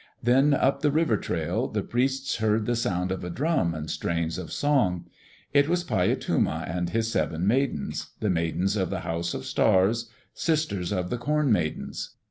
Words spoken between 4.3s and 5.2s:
of song.